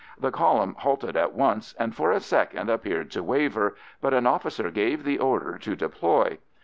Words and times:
The 0.19 0.31
column 0.31 0.73
halted 0.79 1.15
at 1.15 1.33
once, 1.33 1.75
and 1.77 1.93
for 1.93 2.11
a 2.11 2.19
second 2.19 2.71
appeared 2.71 3.11
to 3.11 3.21
waver, 3.21 3.75
but 4.01 4.15
an 4.15 4.25
officer 4.25 4.71
gave 4.71 5.03
the 5.03 5.19
order 5.19 5.59
to 5.59 5.75
deploy. 5.75 6.39